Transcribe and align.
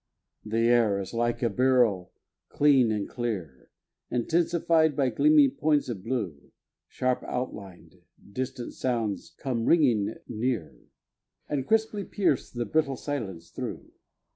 The 0.43 0.61
air 0.65 0.99
is 0.99 1.13
like 1.13 1.43
a 1.43 1.49
beryl, 1.51 2.11
clean 2.49 2.91
and 2.91 3.07
clear, 3.07 3.69
Intensified 4.09 4.95
by 4.95 5.09
gleaming 5.11 5.51
points 5.51 5.89
of 5.89 6.03
blue. 6.03 6.49
Sharp 6.87 7.21
outlined, 7.21 8.01
distant 8.33 8.73
sounds 8.73 9.35
come 9.37 9.65
ringing 9.65 10.15
near 10.27 10.75
And 11.47 11.67
crisply 11.67 12.03
pierce 12.03 12.49
the 12.49 12.65
brittle 12.65 12.97
silence 12.97 13.51
through. 13.51 13.91